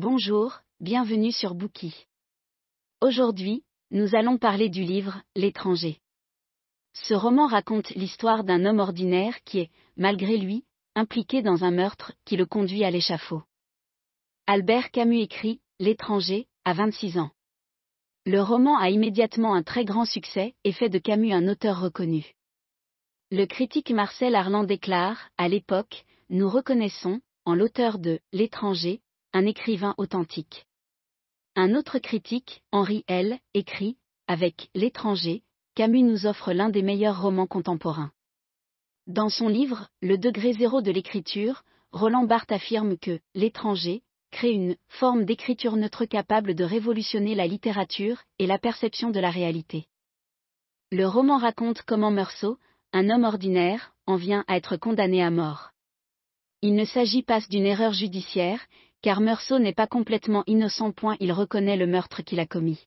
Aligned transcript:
Bonjour, 0.00 0.60
bienvenue 0.78 1.32
sur 1.32 1.56
Bookie. 1.56 2.06
Aujourd'hui, 3.00 3.64
nous 3.90 4.14
allons 4.14 4.38
parler 4.38 4.68
du 4.68 4.84
livre 4.84 5.20
L'étranger. 5.34 5.98
Ce 6.92 7.14
roman 7.14 7.48
raconte 7.48 7.90
l'histoire 7.90 8.44
d'un 8.44 8.64
homme 8.64 8.78
ordinaire 8.78 9.42
qui 9.42 9.58
est, 9.58 9.70
malgré 9.96 10.36
lui, 10.36 10.64
impliqué 10.94 11.42
dans 11.42 11.64
un 11.64 11.72
meurtre 11.72 12.12
qui 12.24 12.36
le 12.36 12.46
conduit 12.46 12.84
à 12.84 12.92
l'échafaud. 12.92 13.42
Albert 14.46 14.92
Camus 14.92 15.20
écrit 15.20 15.60
L'étranger, 15.80 16.46
à 16.64 16.74
26 16.74 17.18
ans. 17.18 17.32
Le 18.24 18.40
roman 18.40 18.78
a 18.78 18.90
immédiatement 18.90 19.52
un 19.52 19.64
très 19.64 19.84
grand 19.84 20.04
succès 20.04 20.54
et 20.62 20.70
fait 20.70 20.90
de 20.90 21.00
Camus 21.00 21.32
un 21.32 21.48
auteur 21.48 21.80
reconnu. 21.80 22.36
Le 23.32 23.46
critique 23.46 23.90
Marcel 23.90 24.36
Arland 24.36 24.62
déclare, 24.62 25.30
à 25.38 25.48
l'époque, 25.48 26.04
nous 26.30 26.48
reconnaissons, 26.48 27.20
en 27.44 27.56
l'auteur 27.56 27.98
de 27.98 28.20
L'étranger, 28.32 29.00
un 29.32 29.46
écrivain 29.46 29.94
authentique. 29.98 30.66
Un 31.54 31.74
autre 31.74 31.98
critique, 31.98 32.62
Henri 32.72 33.04
L., 33.08 33.38
écrit, 33.54 33.96
avec 34.26 34.70
L'étranger, 34.74 35.42
Camus 35.74 36.02
nous 36.02 36.26
offre 36.26 36.52
l'un 36.52 36.70
des 36.70 36.82
meilleurs 36.82 37.20
romans 37.20 37.46
contemporains. 37.46 38.12
Dans 39.06 39.28
son 39.28 39.48
livre 39.48 39.88
Le 40.02 40.18
degré 40.18 40.52
zéro 40.52 40.82
de 40.82 40.90
l'écriture, 40.90 41.64
Roland 41.92 42.24
Barthes 42.24 42.52
affirme 42.52 42.98
que 42.98 43.20
L'étranger 43.34 44.02
crée 44.30 44.52
une 44.52 44.76
forme 44.88 45.24
d'écriture 45.24 45.76
neutre 45.76 46.04
capable 46.04 46.54
de 46.54 46.64
révolutionner 46.64 47.34
la 47.34 47.46
littérature 47.46 48.22
et 48.38 48.46
la 48.46 48.58
perception 48.58 49.10
de 49.10 49.20
la 49.20 49.30
réalité. 49.30 49.86
Le 50.90 51.06
roman 51.06 51.38
raconte 51.38 51.82
comment 51.82 52.10
Meursault, 52.10 52.58
un 52.92 53.10
homme 53.10 53.24
ordinaire, 53.24 53.92
en 54.06 54.16
vient 54.16 54.44
à 54.48 54.56
être 54.56 54.76
condamné 54.76 55.22
à 55.22 55.30
mort. 55.30 55.70
Il 56.60 56.74
ne 56.74 56.84
s'agit 56.84 57.22
pas 57.22 57.40
d'une 57.48 57.66
erreur 57.66 57.92
judiciaire, 57.92 58.60
car 59.02 59.20
Meursault 59.20 59.58
n'est 59.58 59.74
pas 59.74 59.86
complètement 59.86 60.44
innocent. 60.46 60.92
Point 60.92 61.16
il 61.20 61.32
reconnaît 61.32 61.76
le 61.76 61.86
meurtre 61.86 62.22
qu'il 62.22 62.40
a 62.40 62.46
commis. 62.46 62.86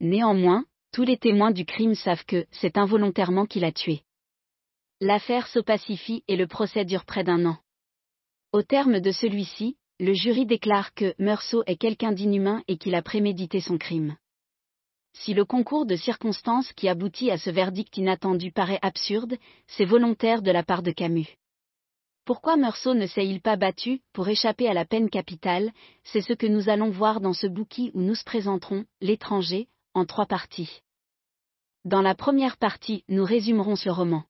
Néanmoins, 0.00 0.64
tous 0.92 1.04
les 1.04 1.16
témoins 1.16 1.50
du 1.50 1.64
crime 1.64 1.94
savent 1.94 2.24
que 2.24 2.46
c'est 2.50 2.76
involontairement 2.78 3.46
qu'il 3.46 3.64
a 3.64 3.72
tué. 3.72 4.02
L'affaire 5.00 5.46
s'opacifie 5.48 6.22
et 6.28 6.36
le 6.36 6.46
procès 6.46 6.84
dure 6.84 7.04
près 7.04 7.24
d'un 7.24 7.46
an. 7.46 7.58
Au 8.52 8.62
terme 8.62 9.00
de 9.00 9.10
celui-ci, 9.10 9.76
le 9.98 10.12
jury 10.12 10.46
déclare 10.46 10.94
que 10.94 11.14
Meursault 11.18 11.64
est 11.66 11.76
quelqu'un 11.76 12.12
d'inhumain 12.12 12.62
et 12.68 12.78
qu'il 12.78 12.94
a 12.94 13.02
prémédité 13.02 13.60
son 13.60 13.78
crime. 13.78 14.16
Si 15.14 15.32
le 15.32 15.44
concours 15.44 15.86
de 15.86 15.94
circonstances 15.94 16.72
qui 16.72 16.88
aboutit 16.88 17.30
à 17.30 17.38
ce 17.38 17.50
verdict 17.50 17.96
inattendu 17.96 18.50
paraît 18.50 18.80
absurde, 18.82 19.36
c'est 19.68 19.84
volontaire 19.84 20.42
de 20.42 20.50
la 20.50 20.64
part 20.64 20.82
de 20.82 20.90
Camus. 20.90 21.28
Pourquoi 22.24 22.56
Meursault 22.56 22.94
ne 22.94 23.06
s'est-il 23.06 23.42
pas 23.42 23.56
battu 23.56 24.00
pour 24.14 24.28
échapper 24.28 24.66
à 24.66 24.72
la 24.72 24.86
peine 24.86 25.10
capitale? 25.10 25.72
C'est 26.04 26.22
ce 26.22 26.32
que 26.32 26.46
nous 26.46 26.70
allons 26.70 26.90
voir 26.90 27.20
dans 27.20 27.34
ce 27.34 27.46
bouquin 27.46 27.90
où 27.92 28.00
nous 28.00 28.14
se 28.14 28.24
présenterons, 28.24 28.86
l'étranger, 29.02 29.68
en 29.92 30.06
trois 30.06 30.24
parties. 30.24 30.80
Dans 31.84 32.00
la 32.00 32.14
première 32.14 32.56
partie, 32.56 33.04
nous 33.08 33.24
résumerons 33.24 33.76
ce 33.76 33.90
roman. 33.90 34.24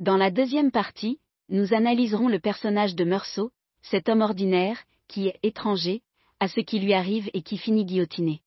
Dans 0.00 0.16
la 0.16 0.30
deuxième 0.30 0.70
partie, 0.70 1.20
nous 1.50 1.74
analyserons 1.74 2.28
le 2.28 2.40
personnage 2.40 2.94
de 2.94 3.04
Meursault, 3.04 3.52
cet 3.82 4.08
homme 4.08 4.22
ordinaire, 4.22 4.82
qui 5.06 5.28
est 5.28 5.38
étranger, 5.42 6.02
à 6.40 6.48
ce 6.48 6.60
qui 6.60 6.80
lui 6.80 6.94
arrive 6.94 7.30
et 7.34 7.42
qui 7.42 7.58
finit 7.58 7.84
guillotiné. 7.84 8.40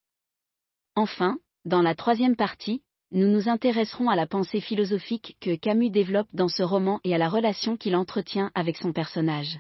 Enfin, 0.96 1.38
dans 1.66 1.84
la 1.84 1.94
troisième 1.94 2.36
partie, 2.36 2.82
nous 3.12 3.28
nous 3.28 3.50
intéresserons 3.50 4.10
à 4.10 4.16
la 4.16 4.28
pensée 4.28 4.62
philosophique 4.62 5.36
que 5.42 5.56
Camus 5.56 5.90
développe 5.90 6.28
dans 6.34 6.48
ce 6.48 6.62
roman 6.62 7.00
et 7.04 7.16
à 7.16 7.18
la 7.18 7.28
relation 7.28 7.76
qu'il 7.76 7.96
entretient 7.96 8.52
avec 8.54 8.78
son 8.78 8.94
personnage. 8.94 9.60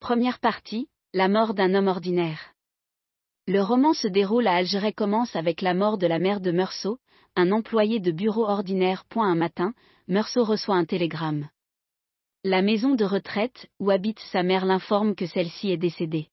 Première 0.00 0.38
partie, 0.38 0.88
la 1.12 1.28
mort 1.28 1.52
d'un 1.52 1.74
homme 1.74 1.88
ordinaire. 1.88 2.54
Le 3.46 3.62
roman 3.62 3.92
se 3.92 4.08
déroule 4.08 4.46
à 4.46 4.54
Alger 4.54 4.92
commence 4.92 5.36
avec 5.36 5.60
la 5.60 5.74
mort 5.74 5.98
de 5.98 6.06
la 6.06 6.18
mère 6.18 6.40
de 6.40 6.50
Meursault, 6.50 6.98
un 7.36 7.52
employé 7.52 8.00
de 8.00 8.10
bureau 8.10 8.46
ordinaire. 8.46 9.04
Un 9.14 9.34
matin, 9.34 9.72
Meursault 10.08 10.44
reçoit 10.44 10.76
un 10.76 10.84
télégramme. 10.84 11.48
La 12.42 12.62
maison 12.62 12.94
de 12.94 13.04
retraite, 13.04 13.68
où 13.80 13.90
habite 13.90 14.18
sa 14.32 14.42
mère 14.42 14.64
l'informe 14.64 15.14
que 15.14 15.26
celle-ci 15.26 15.70
est 15.70 15.76
décédée. 15.76 16.28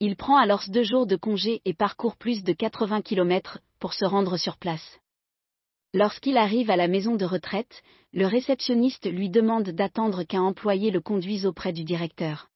Il 0.00 0.16
prend 0.16 0.36
alors 0.36 0.62
deux 0.68 0.82
jours 0.82 1.06
de 1.06 1.16
congé 1.16 1.60
et 1.64 1.74
parcourt 1.74 2.16
plus 2.16 2.42
de 2.42 2.52
80 2.52 3.02
km 3.02 3.58
pour 3.78 3.92
se 3.92 4.04
rendre 4.04 4.36
sur 4.36 4.56
place. 4.56 4.98
Lorsqu'il 5.92 6.36
arrive 6.36 6.70
à 6.70 6.76
la 6.76 6.86
maison 6.86 7.16
de 7.16 7.24
retraite, 7.24 7.82
le 8.12 8.26
réceptionniste 8.26 9.10
lui 9.10 9.28
demande 9.28 9.70
d'attendre 9.70 10.22
qu'un 10.22 10.42
employé 10.42 10.90
le 10.92 11.00
conduise 11.00 11.46
auprès 11.46 11.72
du 11.72 11.82
directeur. 11.82 12.48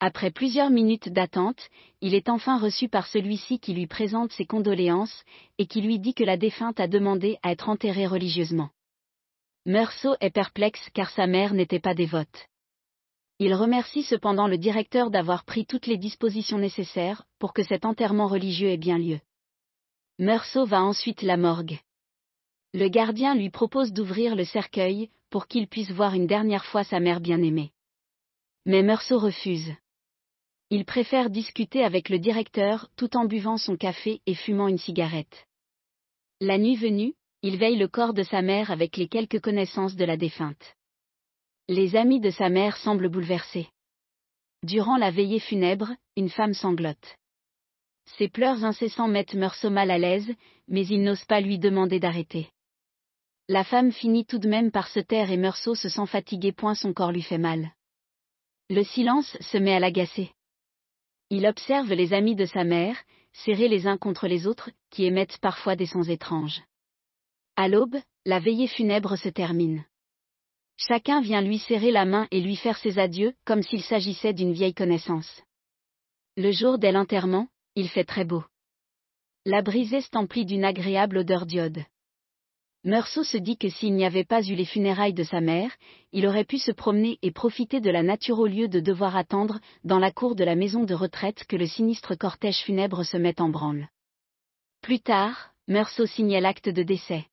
Après 0.00 0.30
plusieurs 0.30 0.70
minutes 0.70 1.10
d'attente, 1.10 1.68
il 2.00 2.14
est 2.14 2.28
enfin 2.28 2.58
reçu 2.58 2.88
par 2.88 3.06
celui-ci 3.06 3.60
qui 3.60 3.74
lui 3.74 3.86
présente 3.86 4.32
ses 4.32 4.46
condoléances 4.46 5.24
et 5.58 5.66
qui 5.66 5.80
lui 5.80 6.00
dit 6.00 6.14
que 6.14 6.24
la 6.24 6.36
défunte 6.36 6.80
a 6.80 6.88
demandé 6.88 7.38
à 7.42 7.52
être 7.52 7.68
enterrée 7.68 8.06
religieusement. 8.06 8.70
Meursault 9.66 10.16
est 10.20 10.30
perplexe 10.30 10.88
car 10.94 11.10
sa 11.10 11.26
mère 11.26 11.52
n'était 11.52 11.80
pas 11.80 11.94
dévote. 11.94 12.48
Il 13.38 13.54
remercie 13.54 14.02
cependant 14.02 14.48
le 14.48 14.58
directeur 14.58 15.10
d'avoir 15.10 15.44
pris 15.44 15.66
toutes 15.66 15.86
les 15.86 15.98
dispositions 15.98 16.58
nécessaires 16.58 17.24
pour 17.38 17.52
que 17.52 17.62
cet 17.62 17.84
enterrement 17.84 18.26
religieux 18.26 18.70
ait 18.70 18.76
bien 18.76 18.98
lieu. 18.98 19.20
Meursault 20.18 20.66
va 20.66 20.82
ensuite 20.82 21.22
la 21.22 21.36
morgue. 21.36 21.78
Le 22.72 22.88
gardien 22.88 23.34
lui 23.34 23.50
propose 23.50 23.92
d'ouvrir 23.92 24.36
le 24.36 24.44
cercueil, 24.44 25.10
pour 25.28 25.48
qu'il 25.48 25.66
puisse 25.66 25.90
voir 25.90 26.14
une 26.14 26.26
dernière 26.26 26.64
fois 26.64 26.84
sa 26.84 27.00
mère 27.00 27.20
bien-aimée. 27.20 27.72
Mais 28.64 28.82
Meursault 28.82 29.18
refuse. 29.18 29.72
Il 30.70 30.84
préfère 30.84 31.30
discuter 31.30 31.82
avec 31.82 32.08
le 32.08 32.20
directeur 32.20 32.88
tout 32.94 33.16
en 33.16 33.24
buvant 33.24 33.56
son 33.56 33.76
café 33.76 34.20
et 34.26 34.34
fumant 34.34 34.68
une 34.68 34.78
cigarette. 34.78 35.46
La 36.40 36.58
nuit 36.58 36.76
venue, 36.76 37.14
il 37.42 37.56
veille 37.56 37.76
le 37.76 37.88
corps 37.88 38.14
de 38.14 38.22
sa 38.22 38.40
mère 38.40 38.70
avec 38.70 38.96
les 38.96 39.08
quelques 39.08 39.40
connaissances 39.40 39.96
de 39.96 40.04
la 40.04 40.16
défunte. 40.16 40.76
Les 41.68 41.96
amis 41.96 42.20
de 42.20 42.30
sa 42.30 42.48
mère 42.50 42.76
semblent 42.76 43.08
bouleversés. 43.08 43.68
Durant 44.62 44.96
la 44.96 45.10
veillée 45.10 45.40
funèbre, 45.40 45.90
une 46.16 46.28
femme 46.28 46.54
sanglote. 46.54 47.16
Ses 48.18 48.28
pleurs 48.28 48.64
incessants 48.64 49.08
mettent 49.08 49.34
Meursault 49.34 49.70
mal 49.70 49.90
à 49.90 49.98
l'aise, 49.98 50.30
mais 50.68 50.86
il 50.86 51.02
n'ose 51.02 51.24
pas 51.24 51.40
lui 51.40 51.58
demander 51.58 51.98
d'arrêter. 51.98 52.50
La 53.52 53.64
femme 53.64 53.90
finit 53.90 54.26
tout 54.26 54.38
de 54.38 54.46
même 54.46 54.70
par 54.70 54.86
se 54.86 55.00
taire 55.00 55.32
et 55.32 55.36
Meursault 55.36 55.74
se 55.74 55.88
sent 55.88 56.06
fatigué. 56.06 56.52
Point 56.52 56.76
son 56.76 56.92
corps 56.92 57.10
lui 57.10 57.22
fait 57.22 57.36
mal. 57.36 57.72
Le 58.68 58.84
silence 58.84 59.36
se 59.40 59.58
met 59.58 59.74
à 59.74 59.80
l'agacer. 59.80 60.30
Il 61.30 61.44
observe 61.48 61.92
les 61.92 62.12
amis 62.12 62.36
de 62.36 62.44
sa 62.44 62.62
mère, 62.62 62.96
serrés 63.32 63.66
les 63.66 63.88
uns 63.88 63.98
contre 63.98 64.28
les 64.28 64.46
autres, 64.46 64.70
qui 64.88 65.04
émettent 65.04 65.38
parfois 65.38 65.74
des 65.74 65.86
sons 65.86 66.04
étranges. 66.04 66.62
À 67.56 67.66
l'aube, 67.66 67.96
la 68.24 68.38
veillée 68.38 68.68
funèbre 68.68 69.16
se 69.16 69.28
termine. 69.28 69.84
Chacun 70.76 71.20
vient 71.20 71.42
lui 71.42 71.58
serrer 71.58 71.90
la 71.90 72.04
main 72.04 72.28
et 72.30 72.40
lui 72.40 72.54
faire 72.54 72.78
ses 72.78 73.00
adieux, 73.00 73.34
comme 73.44 73.64
s'il 73.64 73.82
s'agissait 73.82 74.32
d'une 74.32 74.52
vieille 74.52 74.74
connaissance. 74.74 75.42
Le 76.36 76.52
jour 76.52 76.78
dès 76.78 76.92
l'enterrement, 76.92 77.48
il 77.74 77.88
fait 77.88 78.04
très 78.04 78.24
beau. 78.24 78.44
La 79.44 79.60
brisée 79.60 80.02
s'emplit 80.02 80.44
d'une 80.44 80.64
agréable 80.64 81.18
odeur 81.18 81.46
d'iode. 81.46 81.82
Meursault 82.82 83.24
se 83.24 83.36
dit 83.36 83.58
que 83.58 83.68
s'il 83.68 83.94
n'y 83.94 84.06
avait 84.06 84.24
pas 84.24 84.42
eu 84.42 84.54
les 84.54 84.64
funérailles 84.64 85.12
de 85.12 85.22
sa 85.22 85.42
mère, 85.42 85.70
il 86.12 86.26
aurait 86.26 86.46
pu 86.46 86.56
se 86.56 86.72
promener 86.72 87.18
et 87.20 87.30
profiter 87.30 87.80
de 87.80 87.90
la 87.90 88.02
nature 88.02 88.38
au 88.38 88.46
lieu 88.46 88.68
de 88.68 88.80
devoir 88.80 89.16
attendre, 89.16 89.60
dans 89.84 89.98
la 89.98 90.10
cour 90.10 90.34
de 90.34 90.44
la 90.44 90.54
maison 90.54 90.84
de 90.84 90.94
retraite, 90.94 91.44
que 91.44 91.56
le 91.56 91.66
sinistre 91.66 92.14
cortège 92.14 92.62
funèbre 92.62 93.04
se 93.04 93.18
mette 93.18 93.42
en 93.42 93.50
branle. 93.50 93.88
Plus 94.80 95.00
tard, 95.00 95.52
Meursault 95.68 96.06
signait 96.06 96.40
l'acte 96.40 96.70
de 96.70 96.82
décès. 96.82 97.26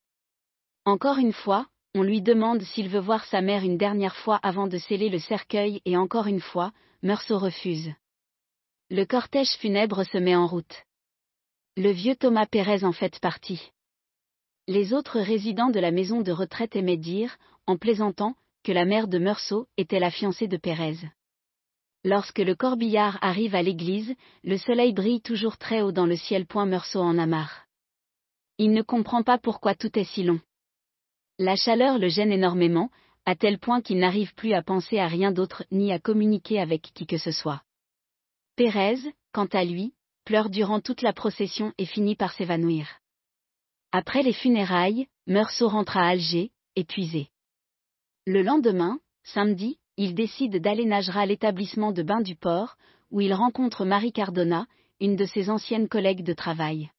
Encore 0.84 1.18
une 1.18 1.34
fois, 1.34 1.68
on 1.96 2.04
lui 2.04 2.22
demande 2.22 2.62
s'il 2.62 2.90
veut 2.90 3.00
voir 3.00 3.24
sa 3.24 3.42
mère 3.42 3.64
une 3.64 3.78
dernière 3.78 4.18
fois 4.18 4.40
avant 4.44 4.68
de 4.68 4.78
sceller 4.78 5.08
le 5.08 5.20
cercueil 5.20 5.82
et 5.86 5.96
encore 5.96 6.28
une 6.28 6.42
fois, 6.42 6.74
Meursault 7.04 7.40
refuse. 7.40 7.90
Le 8.90 9.06
cortège 9.06 9.56
funèbre 9.60 10.04
se 10.04 10.18
met 10.18 10.36
en 10.36 10.46
route. 10.46 10.84
Le 11.78 11.92
vieux 11.92 12.16
Thomas 12.16 12.48
Pérez 12.48 12.84
en 12.84 12.92
fait 12.92 13.20
partie. 13.20 13.72
Les 14.70 14.94
autres 14.94 15.22
résidents 15.22 15.70
de 15.70 15.80
la 15.80 15.92
maison 15.92 16.20
de 16.22 16.32
retraite 16.34 16.76
aimaient 16.76 16.98
dire, 16.98 17.38
en 17.68 17.78
plaisantant, 17.78 18.36
que 18.64 18.74
la 18.74 18.84
mère 18.84 19.08
de 19.08 19.18
Meursault 19.18 19.68
était 19.78 20.00
la 20.00 20.12
fiancée 20.12 20.50
de 20.50 20.58
Pérez. 20.58 20.98
Lorsque 22.04 22.40
le 22.40 22.54
corbillard 22.54 23.18
arrive 23.22 23.56
à 23.56 23.62
l'église, 23.62 24.14
le 24.44 24.58
soleil 24.58 24.92
brille 24.94 25.22
toujours 25.22 25.58
très 25.58 25.82
haut 25.82 25.94
dans 25.94 26.06
le 26.06 26.18
ciel. 26.18 26.46
Point 26.46 26.66
Meursault 26.66 27.02
en 27.02 27.18
a 27.18 27.26
marre. 27.26 27.66
Il 28.58 28.72
ne 28.72 28.82
comprend 28.82 29.24
pas 29.24 29.38
pourquoi 29.38 29.74
tout 29.74 29.98
est 29.98 30.04
si 30.04 30.24
long. 30.24 30.42
La 31.40 31.56
chaleur 31.56 31.98
le 31.98 32.10
gêne 32.10 32.34
énormément, 32.34 32.90
à 33.26 33.36
tel 33.36 33.60
point 33.60 33.82
qu'il 33.82 34.00
n'arrive 34.00 34.34
plus 34.36 34.52
à 34.52 34.64
penser 34.64 35.00
à 35.00 35.08
rien 35.08 35.32
d'autre 35.32 35.64
ni 35.72 35.94
à 35.94 36.00
communiquer 36.00 36.60
avec 36.60 36.82
qui 36.94 37.06
que 37.08 37.18
ce 37.18 37.32
soit. 37.32 37.62
Pérez, 38.58 38.98
quant 39.32 39.46
à 39.46 39.64
lui, 39.64 39.94
pleure 40.26 40.50
durant 40.50 40.82
toute 40.82 41.04
la 41.04 41.14
procession 41.14 41.74
et 41.78 41.86
finit 41.86 42.16
par 42.16 42.34
s'évanouir. 42.34 42.88
Après 43.92 44.22
les 44.22 44.34
funérailles, 44.34 45.08
Meursault 45.28 45.70
rentre 45.70 45.98
à 45.98 46.08
Alger, 46.08 46.52
épuisé. 46.76 47.30
Le 48.26 48.42
lendemain, 48.42 49.00
samedi, 49.24 49.80
il 49.96 50.14
décide 50.14 50.58
d'aller 50.58 50.86
nager 50.86 51.14
à 51.16 51.26
l'établissement 51.26 51.92
de 51.92 52.04
bain 52.04 52.22
du 52.22 52.36
port, 52.36 52.76
où 53.12 53.22
il 53.22 53.34
rencontre 53.34 53.86
Marie 53.86 54.12
Cardona, 54.12 54.68
une 55.00 55.16
de 55.16 55.26
ses 55.26 55.50
anciennes 55.50 55.88
collègues 55.88 56.24
de 56.24 56.34
travail. 56.34 56.92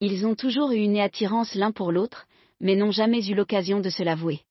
Ils 0.00 0.26
ont 0.26 0.34
toujours 0.34 0.72
eu 0.72 0.76
une 0.76 0.98
attirance 0.98 1.54
l'un 1.54 1.72
pour 1.72 1.90
l'autre, 1.90 2.26
mais 2.60 2.76
n'ont 2.76 2.90
jamais 2.90 3.26
eu 3.26 3.34
l'occasion 3.34 3.80
de 3.80 3.88
se 3.88 4.02
l'avouer. 4.02 4.42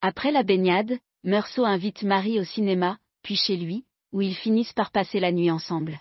Après 0.00 0.32
la 0.32 0.42
baignade, 0.42 0.98
Meursault 1.22 1.64
invite 1.64 2.02
Marie 2.02 2.40
au 2.40 2.44
cinéma, 2.44 2.98
puis 3.22 3.36
chez 3.36 3.56
lui, 3.56 3.84
où 4.12 4.22
ils 4.22 4.34
finissent 4.34 4.72
par 4.72 4.90
passer 4.90 5.20
la 5.20 5.32
nuit 5.32 5.50
ensemble. 5.50 6.00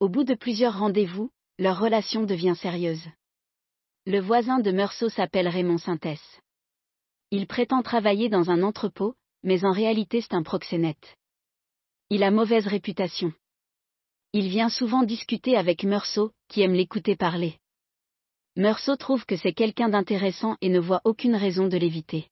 Au 0.00 0.08
bout 0.08 0.24
de 0.24 0.34
plusieurs 0.34 0.78
rendez-vous, 0.78 1.30
leur 1.58 1.78
relation 1.78 2.24
devient 2.24 2.54
sérieuse. 2.56 3.04
Le 4.06 4.20
voisin 4.20 4.58
de 4.58 4.70
Meursault 4.70 5.10
s'appelle 5.10 5.48
Raymond 5.48 5.78
Sintès. 5.78 6.20
Il 7.30 7.46
prétend 7.46 7.82
travailler 7.82 8.28
dans 8.28 8.50
un 8.50 8.62
entrepôt, 8.62 9.14
mais 9.42 9.64
en 9.64 9.72
réalité 9.72 10.20
c'est 10.20 10.34
un 10.34 10.42
proxénète. 10.42 11.16
Il 12.10 12.22
a 12.22 12.30
mauvaise 12.30 12.66
réputation. 12.66 13.32
Il 14.32 14.48
vient 14.48 14.70
souvent 14.70 15.02
discuter 15.02 15.56
avec 15.56 15.84
Meursault, 15.84 16.32
qui 16.48 16.62
aime 16.62 16.74
l'écouter 16.74 17.16
parler. 17.16 17.58
Meursault 18.56 18.96
trouve 18.96 19.24
que 19.26 19.36
c'est 19.36 19.52
quelqu'un 19.52 19.88
d'intéressant 19.88 20.56
et 20.60 20.68
ne 20.68 20.80
voit 20.80 21.02
aucune 21.04 21.36
raison 21.36 21.68
de 21.68 21.76
l'éviter. 21.76 22.28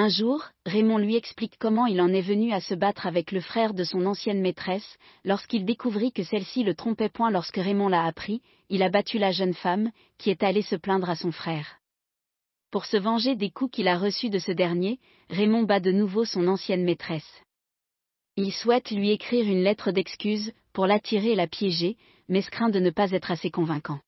Un 0.00 0.08
jour, 0.08 0.44
Raymond 0.64 0.98
lui 0.98 1.16
explique 1.16 1.58
comment 1.58 1.86
il 1.86 2.00
en 2.00 2.12
est 2.12 2.20
venu 2.20 2.52
à 2.52 2.60
se 2.60 2.76
battre 2.76 3.08
avec 3.08 3.32
le 3.32 3.40
frère 3.40 3.74
de 3.74 3.82
son 3.82 4.06
ancienne 4.06 4.40
maîtresse, 4.40 4.96
lorsqu'il 5.24 5.64
découvrit 5.64 6.12
que 6.12 6.22
celle-ci 6.22 6.62
le 6.62 6.76
trompait 6.76 7.08
point 7.08 7.32
lorsque 7.32 7.56
Raymond 7.56 7.88
l'a 7.88 8.04
appris, 8.04 8.40
il 8.68 8.84
a 8.84 8.90
battu 8.90 9.18
la 9.18 9.32
jeune 9.32 9.54
femme, 9.54 9.90
qui 10.16 10.30
est 10.30 10.44
allée 10.44 10.62
se 10.62 10.76
plaindre 10.76 11.10
à 11.10 11.16
son 11.16 11.32
frère. 11.32 11.80
Pour 12.70 12.84
se 12.84 12.96
venger 12.96 13.34
des 13.34 13.50
coups 13.50 13.72
qu'il 13.72 13.88
a 13.88 13.98
reçus 13.98 14.30
de 14.30 14.38
ce 14.38 14.52
dernier, 14.52 15.00
Raymond 15.30 15.64
bat 15.64 15.80
de 15.80 15.90
nouveau 15.90 16.24
son 16.24 16.46
ancienne 16.46 16.84
maîtresse. 16.84 17.42
Il 18.36 18.52
souhaite 18.52 18.92
lui 18.92 19.10
écrire 19.10 19.46
une 19.46 19.64
lettre 19.64 19.90
d'excuse, 19.90 20.52
pour 20.72 20.86
l'attirer 20.86 21.32
et 21.32 21.34
la 21.34 21.48
piéger, 21.48 21.96
mais 22.28 22.42
se 22.42 22.50
craint 22.50 22.70
de 22.70 22.78
ne 22.78 22.90
pas 22.90 23.10
être 23.10 23.32
assez 23.32 23.50
convaincant. 23.50 23.98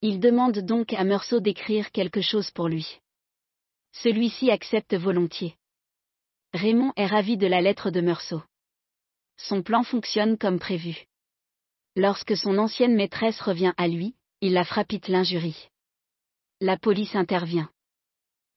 Il 0.00 0.18
demande 0.18 0.60
donc 0.60 0.94
à 0.94 1.04
Meursault 1.04 1.40
d'écrire 1.40 1.92
quelque 1.92 2.22
chose 2.22 2.50
pour 2.52 2.68
lui. 2.68 3.00
Celui-ci 4.02 4.50
accepte 4.50 4.94
volontiers. 4.94 5.56
Raymond 6.52 6.92
est 6.96 7.06
ravi 7.06 7.36
de 7.36 7.46
la 7.46 7.60
lettre 7.60 7.90
de 7.90 8.00
Meursault. 8.00 8.42
Son 9.36 9.62
plan 9.62 9.82
fonctionne 9.82 10.36
comme 10.36 10.58
prévu. 10.58 11.06
Lorsque 11.96 12.36
son 12.36 12.58
ancienne 12.58 12.94
maîtresse 12.94 13.40
revient 13.40 13.72
à 13.76 13.88
lui, 13.88 14.14
il 14.40 14.52
la 14.52 14.64
frappite 14.64 15.08
l'injurie. 15.08 15.68
La 16.60 16.76
police 16.76 17.14
intervient. 17.14 17.70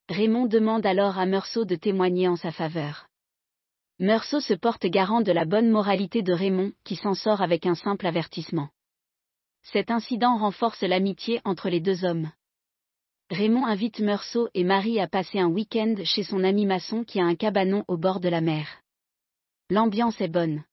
Raymond 0.10 0.48
demande 0.48 0.86
alors 0.86 1.18
à 1.20 1.26
Meursault 1.26 1.66
de 1.66 1.76
témoigner 1.76 2.28
en 2.28 2.36
sa 2.36 2.52
faveur. 2.52 3.08
Meursault 4.00 4.42
se 4.42 4.54
porte 4.54 4.86
garant 4.86 5.22
de 5.22 5.32
la 5.32 5.46
bonne 5.46 5.70
moralité 5.70 6.24
de 6.24 6.34
Raymond, 6.34 6.74
qui 6.84 6.96
s'en 6.96 7.14
sort 7.14 7.42
avec 7.42 7.66
un 7.66 7.76
simple 7.76 8.08
avertissement. 8.08 8.70
Cet 9.64 9.92
incident 9.92 10.38
renforce 10.38 10.82
l'amitié 10.82 11.42
entre 11.46 11.70
les 11.70 11.80
deux 11.80 12.06
hommes. 12.06 12.32
Raymond 13.30 13.66
invite 13.66 14.00
Meursault 14.00 14.48
et 14.54 14.64
Marie 14.64 15.02
à 15.02 15.08
passer 15.08 15.38
un 15.38 15.50
week-end 15.50 15.96
chez 16.06 16.24
son 16.24 16.46
ami 16.46 16.66
maçon 16.66 17.04
qui 17.04 17.20
a 17.20 17.26
un 17.26 17.36
cabanon 17.36 17.84
au 17.90 17.98
bord 17.98 18.22
de 18.22 18.30
la 18.30 18.40
mer. 18.40 18.82
L'ambiance 19.70 20.22
est 20.22 20.30
bonne. 20.30 20.64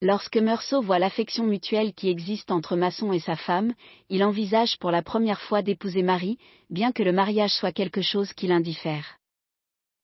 Lorsque 0.00 0.38
Meursault 0.38 0.80
voit 0.80 0.98
l'affection 0.98 1.44
mutuelle 1.44 1.92
qui 1.92 2.08
existe 2.08 2.50
entre 2.50 2.74
Masson 2.74 3.12
et 3.12 3.18
sa 3.18 3.36
femme, 3.36 3.74
il 4.08 4.24
envisage 4.24 4.78
pour 4.78 4.90
la 4.90 5.02
première 5.02 5.42
fois 5.42 5.60
d'épouser 5.60 6.02
Marie, 6.02 6.38
bien 6.70 6.90
que 6.90 7.02
le 7.02 7.12
mariage 7.12 7.52
soit 7.52 7.72
quelque 7.72 8.00
chose 8.00 8.32
qui 8.32 8.46
l'indiffère. 8.46 9.18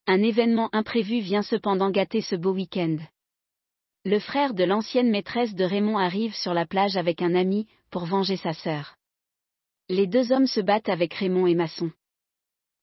Un 0.06 0.22
événement 0.22 0.68
imprévu 0.74 1.20
vient 1.20 1.42
cependant 1.42 1.90
gâter 1.90 2.20
ce 2.20 2.36
beau 2.36 2.52
week-end. 2.52 2.98
Le 4.04 4.18
frère 4.18 4.52
de 4.52 4.64
l'ancienne 4.64 5.08
maîtresse 5.08 5.54
de 5.54 5.64
Raymond 5.64 5.96
arrive 5.96 6.34
sur 6.34 6.52
la 6.52 6.66
plage 6.66 6.98
avec 6.98 7.22
un 7.22 7.34
ami, 7.34 7.66
pour 7.90 8.04
venger 8.04 8.36
sa 8.36 8.52
sœur. 8.52 8.96
Les 9.90 10.06
deux 10.06 10.32
hommes 10.32 10.46
se 10.46 10.60
battent 10.60 10.88
avec 10.88 11.12
Raymond 11.12 11.46
et 11.46 11.54
Masson. 11.54 11.92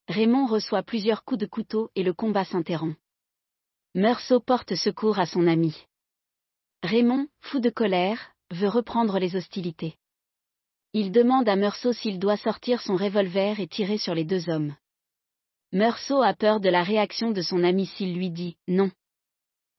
Raymond 0.06 0.46
reçoit 0.46 0.84
plusieurs 0.84 1.24
coups 1.24 1.40
de 1.40 1.46
couteau 1.46 1.90
et 1.96 2.04
le 2.04 2.12
combat 2.12 2.44
s'interrompt. 2.44 2.96
Meursault 3.96 4.38
porte 4.38 4.76
secours 4.76 5.18
à 5.18 5.26
son 5.26 5.48
ami. 5.48 5.76
Raymond, 6.84 7.26
fou 7.40 7.58
de 7.58 7.70
colère, 7.70 8.30
veut 8.52 8.68
reprendre 8.68 9.18
les 9.18 9.34
hostilités. 9.34 9.96
Il 10.92 11.10
demande 11.10 11.48
à 11.48 11.56
Meursault 11.56 11.92
s'il 11.92 12.20
doit 12.20 12.36
sortir 12.36 12.80
son 12.80 12.94
revolver 12.94 13.58
et 13.58 13.66
tirer 13.66 13.98
sur 13.98 14.14
les 14.14 14.24
deux 14.24 14.48
hommes. 14.48 14.76
Meursault 15.72 16.22
a 16.22 16.34
peur 16.34 16.60
de 16.60 16.68
la 16.68 16.84
réaction 16.84 17.32
de 17.32 17.42
son 17.42 17.64
ami 17.64 17.86
s'il 17.86 18.14
lui 18.14 18.30
dit 18.30 18.56
non. 18.68 18.92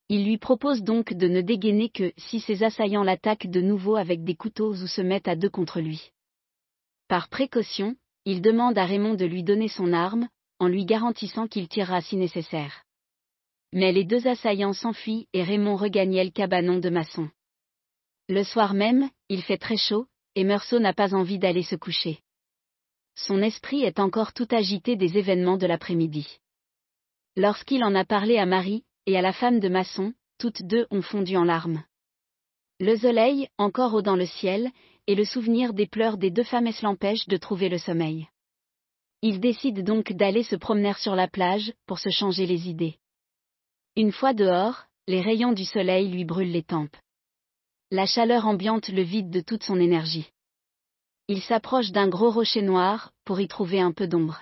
Il 0.09 0.25
lui 0.25 0.37
propose 0.37 0.83
donc 0.83 1.13
de 1.13 1.29
ne 1.29 1.39
dégainer 1.39 1.89
que 1.89 2.11
si 2.17 2.41
ses 2.41 2.63
assaillants 2.63 3.03
l'attaquent 3.03 3.49
de 3.49 3.61
nouveau 3.61 3.95
avec 3.95 4.25
des 4.25 4.35
couteaux 4.35 4.73
ou 4.73 4.87
se 4.87 5.01
mettent 5.01 5.29
à 5.29 5.37
deux 5.37 5.49
contre 5.49 5.79
lui. 5.79 6.11
Par 7.13 7.29
précaution, 7.29 7.95
il 8.25 8.41
demande 8.41 8.75
à 8.75 8.85
Raymond 8.85 9.13
de 9.13 9.25
lui 9.25 9.43
donner 9.43 9.67
son 9.67 9.93
arme, 9.93 10.27
en 10.57 10.67
lui 10.67 10.83
garantissant 10.83 11.47
qu'il 11.47 11.67
tirera 11.67 12.01
si 12.01 12.17
nécessaire. 12.17 12.85
Mais 13.71 13.91
les 13.91 14.03
deux 14.03 14.25
assaillants 14.25 14.73
s'enfuient 14.73 15.27
et 15.31 15.43
Raymond 15.43 15.75
regagnait 15.75 16.23
le 16.23 16.31
cabanon 16.31 16.79
de 16.79 16.89
maçon. 16.89 17.29
Le 18.29 18.43
soir 18.43 18.73
même, 18.73 19.11
il 19.29 19.43
fait 19.43 19.59
très 19.59 19.77
chaud, 19.77 20.07
et 20.33 20.43
Meursault 20.43 20.79
n'a 20.79 20.95
pas 20.95 21.13
envie 21.13 21.37
d'aller 21.37 21.61
se 21.61 21.75
coucher. 21.75 22.17
Son 23.15 23.43
esprit 23.43 23.83
est 23.83 23.99
encore 23.99 24.33
tout 24.33 24.47
agité 24.49 24.95
des 24.95 25.15
événements 25.15 25.57
de 25.57 25.67
l'après-midi. 25.67 26.39
Lorsqu'il 27.35 27.83
en 27.83 27.93
a 27.93 28.05
parlé 28.05 28.39
à 28.39 28.47
Marie, 28.47 28.85
et 29.05 29.15
à 29.19 29.21
la 29.21 29.33
femme 29.33 29.59
de 29.59 29.69
maçon, 29.69 30.15
toutes 30.39 30.63
deux 30.63 30.87
ont 30.89 31.03
fondu 31.03 31.37
en 31.37 31.43
larmes. 31.43 31.83
Le 32.79 32.97
soleil, 32.97 33.49
encore 33.59 33.93
haut 33.93 34.01
dans 34.01 34.15
le 34.15 34.25
ciel, 34.25 34.71
et 35.07 35.15
le 35.15 35.25
souvenir 35.25 35.73
des 35.73 35.87
pleurs 35.87 36.17
des 36.17 36.31
deux 36.31 36.43
femmes 36.43 36.69
l'empêche 36.81 37.27
de 37.27 37.37
trouver 37.37 37.69
le 37.69 37.77
sommeil? 37.77 38.27
Il 39.21 39.39
décide 39.39 39.83
donc 39.83 40.11
d'aller 40.11 40.43
se 40.43 40.55
promener 40.55 40.93
sur 40.97 41.15
la 41.15 41.27
plage, 41.27 41.73
pour 41.85 41.99
se 41.99 42.09
changer 42.09 42.45
les 42.45 42.67
idées. 42.69 42.97
Une 43.95 44.11
fois 44.11 44.33
dehors, 44.33 44.85
les 45.07 45.21
rayons 45.21 45.53
du 45.53 45.65
soleil 45.65 46.09
lui 46.09 46.25
brûlent 46.25 46.51
les 46.51 46.63
tempes. 46.63 46.97
La 47.91 48.05
chaleur 48.05 48.47
ambiante 48.47 48.89
le 48.89 49.01
vide 49.01 49.29
de 49.29 49.41
toute 49.41 49.63
son 49.63 49.79
énergie. 49.79 50.29
Il 51.27 51.41
s'approche 51.41 51.91
d'un 51.91 52.09
gros 52.09 52.31
rocher 52.31 52.61
noir, 52.61 53.11
pour 53.23 53.39
y 53.39 53.47
trouver 53.47 53.79
un 53.79 53.91
peu 53.91 54.07
d'ombre. 54.07 54.41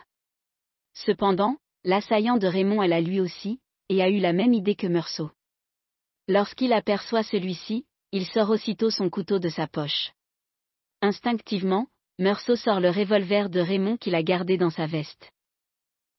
Cependant, 0.94 1.58
l'assaillant 1.84 2.38
de 2.38 2.48
Raymond 2.48 2.82
est 2.82 2.88
là 2.88 3.02
lui 3.02 3.20
aussi, 3.20 3.60
et 3.90 4.02
a 4.02 4.10
eu 4.10 4.20
la 4.20 4.34
même 4.34 4.54
idée 4.54 4.76
que 4.76 4.88
Meursault. 4.88 5.32
Lorsqu'il 6.28 6.74
aperçoit 6.74 7.24
celui-ci, 7.24 7.86
il 8.12 8.26
sort 8.26 8.50
aussitôt 8.50 8.90
son 8.90 9.10
couteau 9.10 9.38
de 9.38 9.50
sa 9.50 9.68
poche. 9.68 10.12
Instinctivement, 11.02 11.88
Meursault 12.20 12.56
sort 12.56 12.80
le 12.80 12.92
revolver 12.92 13.50
de 13.50 13.60
Raymond 13.60 13.98
qu'il 13.98 14.14
a 14.14 14.22
gardé 14.22 14.58
dans 14.58 14.70
sa 14.70 14.86
veste. 14.86 15.32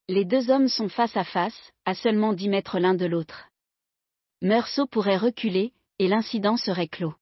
Les 0.08 0.24
deux 0.24 0.50
hommes 0.50 0.68
sont 0.68 0.88
face 0.88 1.16
à 1.16 1.22
face, 1.22 1.72
à 1.84 1.94
seulement 1.94 2.32
dix 2.32 2.48
mètres 2.48 2.80
l'un 2.80 2.94
de 2.94 3.06
l'autre. 3.06 3.48
Meursault 4.40 4.88
pourrait 4.88 5.16
reculer, 5.16 5.72
et 6.00 6.08
l'incident 6.08 6.56
serait 6.56 6.88
clos. 6.88 7.14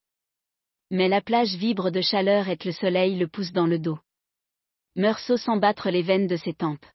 Mais 0.91 1.09
la 1.09 1.21
plage 1.21 1.55
vibre 1.57 1.91
de 1.91 2.01
chaleur 2.01 2.49
et 2.49 2.57
le 2.65 2.73
soleil 2.73 3.19
le 3.19 3.29
pousse 3.29 3.53
dans 3.53 3.67
le 3.67 3.79
dos. 3.79 3.99
Meursault 4.97 5.37
sent 5.37 5.59
battre 5.59 5.91
les 5.91 6.03
veines 6.03 6.27
de 6.27 6.37
ses 6.37 6.55
tempes. 6.55 6.87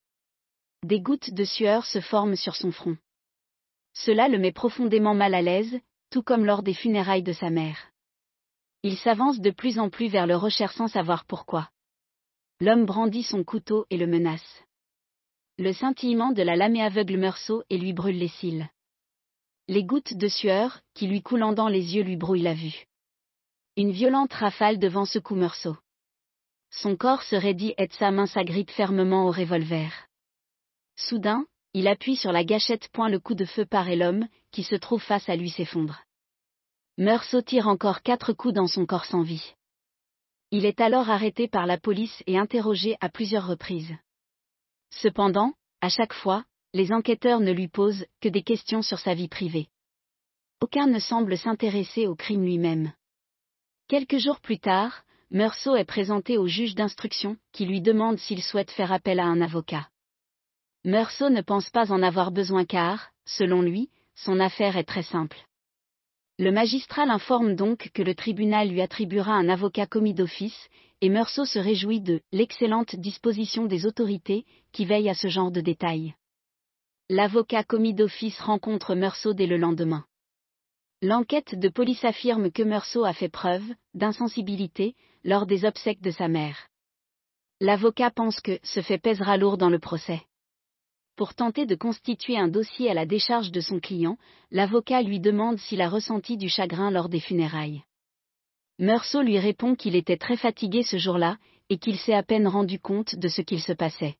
Des 0.83 0.99
gouttes 0.99 1.31
de 1.31 1.43
sueur 1.43 1.85
se 1.85 2.01
forment 2.01 2.35
sur 2.35 2.55
son 2.55 2.71
front. 2.71 2.97
Cela 3.93 4.27
le 4.27 4.39
met 4.39 4.51
profondément 4.51 5.13
mal 5.13 5.35
à 5.35 5.43
l'aise, 5.43 5.79
tout 6.09 6.23
comme 6.23 6.45
lors 6.45 6.63
des 6.63 6.73
funérailles 6.73 7.23
de 7.23 7.33
sa 7.33 7.51
mère. 7.51 7.91
Il 8.87 8.99
s'avance 8.99 9.39
de 9.39 9.49
plus 9.49 9.79
en 9.79 9.89
plus 9.89 10.09
vers 10.09 10.27
le 10.27 10.35
recherche 10.35 10.75
sans 10.75 10.87
savoir 10.87 11.25
pourquoi. 11.25 11.71
L'homme 12.59 12.85
brandit 12.85 13.23
son 13.23 13.43
couteau 13.43 13.87
et 13.89 13.97
le 13.97 14.05
menace. 14.05 14.63
Le 15.57 15.73
scintillement 15.73 16.33
de 16.33 16.43
la 16.43 16.55
lame 16.55 16.75
aveugle 16.75 17.17
Meursault 17.17 17.63
et 17.71 17.79
lui 17.79 17.93
brûle 17.93 18.19
les 18.19 18.27
cils. 18.27 18.69
Les 19.67 19.83
gouttes 19.83 20.13
de 20.13 20.27
sueur, 20.27 20.81
qui 20.93 21.07
lui 21.07 21.23
coulant 21.23 21.51
dans 21.51 21.67
les 21.67 21.95
yeux 21.95 22.03
lui 22.03 22.15
brouillent 22.15 22.43
la 22.43 22.53
vue. 22.53 22.85
Une 23.75 23.89
violente 23.89 24.33
rafale 24.33 24.77
devant 24.77 25.05
secoue 25.05 25.33
Meursault. 25.33 25.77
Son 26.69 26.95
corps 26.95 27.23
se 27.23 27.35
raidit 27.35 27.73
et 27.79 27.87
sa 27.87 28.11
main 28.11 28.27
s'agrippe 28.27 28.69
fermement 28.69 29.25
au 29.25 29.31
revolver. 29.31 30.07
Soudain, 30.95 31.47
il 31.73 31.87
appuie 31.87 32.17
sur 32.17 32.31
la 32.31 32.43
gâchette 32.43 32.89
point 32.89 33.09
le 33.09 33.19
coup 33.19 33.33
de 33.33 33.45
feu 33.45 33.65
par 33.65 33.89
et 33.89 33.95
l'homme, 33.95 34.27
qui 34.51 34.61
se 34.61 34.75
trouve 34.75 35.01
face 35.01 35.27
à 35.27 35.35
lui 35.35 35.49
s'effondre. 35.49 36.03
Meursault 36.97 37.41
tire 37.41 37.67
encore 37.67 38.03
quatre 38.03 38.31
coups 38.31 38.53
dans 38.53 38.67
son 38.67 38.85
corps 38.85 39.03
sans 39.03 39.21
vie. 39.21 39.53
Il 40.51 40.63
est 40.65 40.79
alors 40.79 41.09
arrêté 41.09 41.49
par 41.49 41.65
la 41.65 41.77
police 41.77 42.23
et 42.25 42.37
interrogé 42.37 42.95
à 43.01 43.09
plusieurs 43.09 43.47
reprises. 43.47 43.93
Cependant, 44.91 45.53
à 45.81 45.89
chaque 45.89 46.13
fois, 46.13 46.45
les 46.73 46.93
enquêteurs 46.93 47.41
ne 47.41 47.51
lui 47.51 47.67
posent 47.67 48.05
que 48.21 48.29
des 48.29 48.43
questions 48.43 48.81
sur 48.81 48.99
sa 48.99 49.13
vie 49.13 49.27
privée. 49.27 49.67
Aucun 50.61 50.87
ne 50.87 50.99
semble 50.99 51.37
s'intéresser 51.37 52.07
au 52.07 52.15
crime 52.15 52.45
lui-même. 52.45 52.93
Quelques 53.89 54.17
jours 54.17 54.39
plus 54.39 54.59
tard, 54.59 55.03
Meursault 55.31 55.75
est 55.75 55.83
présenté 55.83 56.37
au 56.37 56.47
juge 56.47 56.75
d'instruction, 56.75 57.35
qui 57.51 57.65
lui 57.65 57.81
demande 57.81 58.19
s'il 58.19 58.41
souhaite 58.41 58.71
faire 58.71 58.93
appel 58.93 59.19
à 59.19 59.25
un 59.25 59.41
avocat. 59.41 59.89
Meursault 60.85 61.29
ne 61.29 61.41
pense 61.41 61.69
pas 61.69 61.91
en 61.91 62.01
avoir 62.01 62.31
besoin 62.31 62.63
car, 62.63 63.09
selon 63.25 63.61
lui, 63.61 63.89
son 64.15 64.39
affaire 64.39 64.77
est 64.77 64.85
très 64.85 65.03
simple. 65.03 65.45
Le 66.37 66.51
magistrat 66.51 67.05
l'informe 67.05 67.55
donc 67.55 67.91
que 67.93 68.01
le 68.01 68.13
tribunal 68.13 68.69
lui 68.69 68.81
attribuera 68.81 69.33
un 69.33 69.47
avocat 69.47 69.85
commis 69.85 70.13
d'office, 70.13 70.67
et 70.99 71.07
Meursault 71.07 71.45
se 71.45 71.59
réjouit 71.59 72.01
de 72.01 72.21
l'excellente 72.33 72.95
disposition 72.97 73.65
des 73.65 73.85
autorités 73.85 74.45
qui 74.73 74.85
veillent 74.85 75.09
à 75.09 75.13
ce 75.13 75.29
genre 75.29 75.51
de 75.51 75.61
détails. 75.61 76.13
L'avocat 77.09 77.63
commis 77.63 77.93
d'office 77.93 78.39
rencontre 78.41 78.95
Meursault 78.95 79.33
dès 79.33 79.47
le 79.47 79.57
lendemain. 79.57 80.05
L'enquête 81.01 81.57
de 81.57 81.69
police 81.69 82.03
affirme 82.03 82.51
que 82.51 82.63
Meursault 82.63 83.05
a 83.05 83.13
fait 83.13 83.29
preuve 83.29 83.65
d'insensibilité 83.93 84.95
lors 85.23 85.45
des 85.45 85.63
obsèques 85.63 86.01
de 86.01 86.11
sa 86.11 86.27
mère. 86.27 86.67
L'avocat 87.61 88.11
pense 88.11 88.41
que 88.41 88.59
ce 88.63 88.81
fait 88.81 88.97
pèsera 88.97 89.37
lourd 89.37 89.57
dans 89.57 89.69
le 89.69 89.79
procès. 89.79 90.21
Pour 91.15 91.33
tenter 91.33 91.65
de 91.65 91.75
constituer 91.75 92.37
un 92.37 92.49
dossier 92.49 92.91
à 92.91 92.93
la 92.93 93.05
décharge 93.05 93.51
de 93.51 93.61
son 93.61 93.79
client, 93.79 94.17
l'avocat 94.51 95.01
lui 95.01 95.21
demande 95.21 95.57
s'il 95.59 95.81
a 95.81 95.87
ressenti 95.87 96.35
du 96.35 96.49
chagrin 96.49 96.91
lors 96.91 97.07
des 97.07 97.21
funérailles. 97.21 97.83
Meursault 98.79 99.21
lui 99.21 99.39
répond 99.39 99.75
qu'il 99.75 99.95
était 99.95 100.17
très 100.17 100.35
fatigué 100.35 100.83
ce 100.83 100.97
jour-là, 100.97 101.37
et 101.69 101.77
qu'il 101.77 101.97
s'est 101.97 102.13
à 102.13 102.21
peine 102.21 102.47
rendu 102.47 102.79
compte 102.79 103.15
de 103.15 103.29
ce 103.29 103.41
qu'il 103.41 103.61
se 103.61 103.71
passait. 103.71 104.17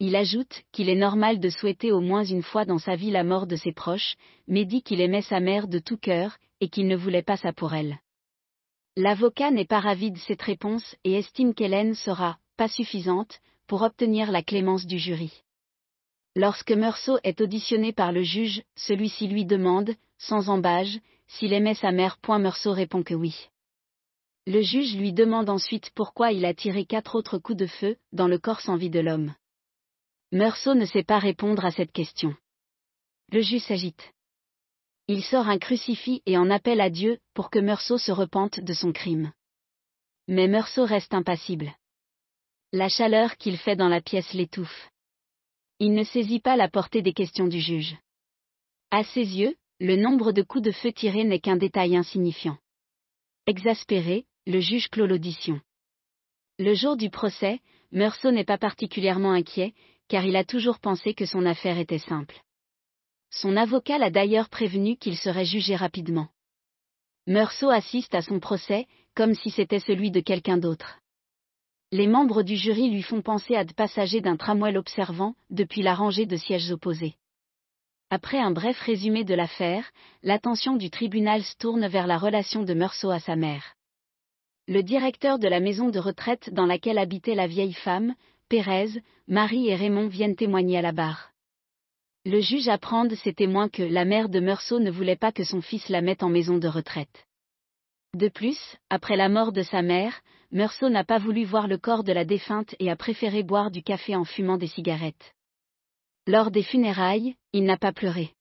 Il 0.00 0.16
ajoute 0.16 0.64
qu'il 0.72 0.88
est 0.88 0.96
normal 0.96 1.38
de 1.38 1.48
souhaiter 1.48 1.92
au 1.92 2.00
moins 2.00 2.24
une 2.24 2.42
fois 2.42 2.64
dans 2.64 2.78
sa 2.78 2.96
vie 2.96 3.12
la 3.12 3.22
mort 3.22 3.46
de 3.46 3.54
ses 3.54 3.72
proches, 3.72 4.16
mais 4.48 4.64
dit 4.64 4.82
qu'il 4.82 5.00
aimait 5.00 5.22
sa 5.22 5.38
mère 5.38 5.68
de 5.68 5.78
tout 5.78 5.96
cœur, 5.96 6.36
et 6.60 6.68
qu'il 6.68 6.88
ne 6.88 6.96
voulait 6.96 7.22
pas 7.22 7.36
ça 7.36 7.52
pour 7.52 7.74
elle. 7.74 8.00
L'avocat 8.96 9.52
n'est 9.52 9.64
pas 9.64 9.78
ravi 9.78 10.10
de 10.10 10.18
cette 10.18 10.42
réponse 10.42 10.96
et 11.04 11.14
estime 11.14 11.54
qu'Hélène 11.54 11.94
sera 11.94 12.38
pas 12.56 12.68
suffisante 12.68 13.38
pour 13.68 13.82
obtenir 13.82 14.32
la 14.32 14.42
clémence 14.42 14.84
du 14.84 14.98
jury. 14.98 15.44
Lorsque 16.34 16.72
Meursault 16.72 17.18
est 17.24 17.40
auditionné 17.42 17.92
par 17.92 18.10
le 18.10 18.22
juge, 18.22 18.62
celui-ci 18.74 19.28
lui 19.28 19.44
demande, 19.44 19.94
sans 20.16 20.48
embâge, 20.48 20.98
s'il 21.26 21.52
aimait 21.52 21.74
sa 21.74 21.92
mère. 21.92 22.18
Meursault 22.26 22.72
répond 22.72 23.02
que 23.02 23.14
oui. 23.14 23.50
Le 24.46 24.62
juge 24.62 24.96
lui 24.96 25.12
demande 25.12 25.50
ensuite 25.50 25.90
pourquoi 25.94 26.32
il 26.32 26.44
a 26.46 26.54
tiré 26.54 26.86
quatre 26.86 27.16
autres 27.16 27.38
coups 27.38 27.58
de 27.58 27.66
feu 27.66 27.96
dans 28.12 28.28
le 28.28 28.38
corps 28.38 28.60
sans 28.60 28.76
vie 28.76 28.90
de 28.90 29.00
l'homme. 29.00 29.34
Meursault 30.32 30.74
ne 30.74 30.86
sait 30.86 31.04
pas 31.04 31.18
répondre 31.18 31.64
à 31.64 31.70
cette 31.70 31.92
question. 31.92 32.34
Le 33.30 33.42
juge 33.42 33.62
s'agite. 33.62 34.12
Il 35.08 35.22
sort 35.22 35.48
un 35.48 35.58
crucifix 35.58 36.22
et 36.24 36.38
en 36.38 36.50
appelle 36.50 36.80
à 36.80 36.88
Dieu 36.88 37.18
pour 37.34 37.50
que 37.50 37.58
Meursault 37.58 37.98
se 37.98 38.12
repente 38.12 38.58
de 38.58 38.72
son 38.72 38.92
crime. 38.92 39.32
Mais 40.28 40.48
Meursault 40.48 40.86
reste 40.86 41.12
impassible. 41.12 41.74
La 42.72 42.88
chaleur 42.88 43.36
qu'il 43.36 43.58
fait 43.58 43.76
dans 43.76 43.88
la 43.88 44.00
pièce 44.00 44.32
l'étouffe 44.32 44.91
il 45.84 45.94
ne 45.94 46.04
saisit 46.04 46.38
pas 46.38 46.54
la 46.54 46.68
portée 46.68 47.02
des 47.02 47.12
questions 47.12 47.48
du 47.48 47.58
juge. 47.58 47.96
À 48.92 49.02
ses 49.02 49.24
yeux, 49.40 49.56
le 49.80 49.96
nombre 49.96 50.30
de 50.30 50.42
coups 50.42 50.62
de 50.62 50.70
feu 50.70 50.92
tirés 50.92 51.24
n'est 51.24 51.40
qu'un 51.40 51.56
détail 51.56 51.96
insignifiant. 51.96 52.56
Exaspéré, 53.48 54.24
le 54.46 54.60
juge 54.60 54.88
clôt 54.90 55.06
l'audition. 55.08 55.60
Le 56.60 56.72
jour 56.74 56.96
du 56.96 57.10
procès, 57.10 57.58
Meursault 57.90 58.30
n'est 58.30 58.44
pas 58.44 58.58
particulièrement 58.58 59.32
inquiet, 59.32 59.74
car 60.06 60.24
il 60.24 60.36
a 60.36 60.44
toujours 60.44 60.78
pensé 60.78 61.14
que 61.14 61.26
son 61.26 61.44
affaire 61.46 61.78
était 61.78 61.98
simple. 61.98 62.40
Son 63.30 63.56
avocat 63.56 63.98
l'a 63.98 64.10
d'ailleurs 64.10 64.50
prévenu 64.50 64.96
qu'il 64.96 65.16
serait 65.16 65.44
jugé 65.44 65.74
rapidement. 65.74 66.28
Meursault 67.26 67.70
assiste 67.70 68.14
à 68.14 68.22
son 68.22 68.38
procès, 68.38 68.86
comme 69.16 69.34
si 69.34 69.50
c'était 69.50 69.80
celui 69.80 70.12
de 70.12 70.20
quelqu'un 70.20 70.58
d'autre 70.58 71.01
les 71.92 72.06
membres 72.06 72.42
du 72.42 72.56
jury 72.56 72.88
lui 72.88 73.02
font 73.02 73.20
penser 73.20 73.54
à 73.54 73.64
de 73.64 73.74
passagers 73.74 74.22
d'un 74.22 74.38
tramway 74.38 74.72
l'observant, 74.72 75.34
depuis 75.50 75.82
la 75.82 75.94
rangée 75.94 76.24
de 76.24 76.36
sièges 76.36 76.72
opposés. 76.72 77.16
Après 78.08 78.38
un 78.38 78.50
bref 78.50 78.80
résumé 78.80 79.24
de 79.24 79.34
l'affaire, 79.34 79.90
l'attention 80.22 80.76
du 80.76 80.88
tribunal 80.88 81.42
se 81.42 81.54
tourne 81.56 81.86
vers 81.86 82.06
la 82.06 82.16
relation 82.16 82.62
de 82.62 82.72
Meursault 82.72 83.10
à 83.10 83.20
sa 83.20 83.36
mère. 83.36 83.74
Le 84.68 84.82
directeur 84.82 85.38
de 85.38 85.48
la 85.48 85.60
maison 85.60 85.90
de 85.90 85.98
retraite 85.98 86.50
dans 86.52 86.66
laquelle 86.66 86.98
habitait 86.98 87.34
la 87.34 87.46
vieille 87.46 87.74
femme, 87.74 88.14
Pérez, 88.48 89.02
Marie 89.28 89.68
et 89.68 89.74
Raymond 89.74 90.08
viennent 90.08 90.36
témoigner 90.36 90.78
à 90.78 90.82
la 90.82 90.92
barre. 90.92 91.30
Le 92.24 92.40
juge 92.40 92.68
apprend 92.68 93.04
de 93.04 93.16
ses 93.16 93.34
témoins 93.34 93.68
que 93.68 93.82
la 93.82 94.06
mère 94.06 94.30
de 94.30 94.40
Meursault 94.40 94.80
ne 94.80 94.90
voulait 94.90 95.16
pas 95.16 95.32
que 95.32 95.44
son 95.44 95.60
fils 95.60 95.88
la 95.90 96.00
mette 96.00 96.22
en 96.22 96.30
maison 96.30 96.56
de 96.56 96.68
retraite. 96.68 97.26
De 98.14 98.28
plus, 98.28 98.58
après 98.88 99.16
la 99.16 99.28
mort 99.28 99.52
de 99.52 99.62
sa 99.62 99.82
mère, 99.82 100.20
Meursault 100.52 100.90
n'a 100.90 101.02
pas 101.02 101.18
voulu 101.18 101.44
voir 101.44 101.66
le 101.66 101.78
corps 101.78 102.04
de 102.04 102.12
la 102.12 102.26
défunte 102.26 102.74
et 102.78 102.90
a 102.90 102.96
préféré 102.96 103.42
boire 103.42 103.70
du 103.70 103.82
café 103.82 104.14
en 104.14 104.24
fumant 104.24 104.58
des 104.58 104.66
cigarettes. 104.66 105.34
Lors 106.26 106.50
des 106.50 106.62
funérailles, 106.62 107.36
il 107.54 107.64
n'a 107.64 107.78
pas 107.78 107.92
pleuré. 107.92 108.34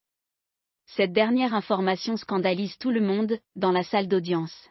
Cette 0.88 1.14
dernière 1.14 1.54
information 1.54 2.18
scandalise 2.18 2.78
tout 2.78 2.92
le 2.92 3.00
monde, 3.00 3.40
dans 3.56 3.72
la 3.72 3.84
salle 3.84 4.10
d'audience. 4.10 4.70